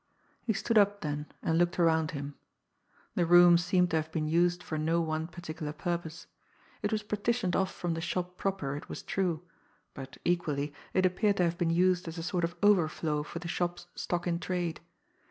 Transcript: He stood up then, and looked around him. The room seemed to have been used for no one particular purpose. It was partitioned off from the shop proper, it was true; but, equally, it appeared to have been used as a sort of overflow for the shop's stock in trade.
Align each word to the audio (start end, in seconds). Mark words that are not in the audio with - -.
He 0.41 0.53
stood 0.53 0.79
up 0.79 1.01
then, 1.01 1.27
and 1.43 1.59
looked 1.59 1.77
around 1.77 2.09
him. 2.09 2.33
The 3.13 3.23
room 3.23 3.55
seemed 3.59 3.91
to 3.91 3.97
have 3.97 4.11
been 4.11 4.27
used 4.27 4.63
for 4.63 4.79
no 4.79 4.99
one 4.99 5.27
particular 5.27 5.73
purpose. 5.73 6.25
It 6.81 6.91
was 6.91 7.03
partitioned 7.03 7.55
off 7.55 7.71
from 7.71 7.93
the 7.93 8.01
shop 8.01 8.35
proper, 8.35 8.75
it 8.75 8.89
was 8.89 9.03
true; 9.03 9.43
but, 9.93 10.17
equally, 10.25 10.73
it 10.95 11.05
appeared 11.05 11.37
to 11.37 11.43
have 11.43 11.59
been 11.59 11.69
used 11.69 12.07
as 12.07 12.17
a 12.17 12.23
sort 12.23 12.43
of 12.43 12.55
overflow 12.63 13.21
for 13.21 13.37
the 13.37 13.47
shop's 13.47 13.85
stock 13.93 14.25
in 14.25 14.39
trade. 14.39 14.79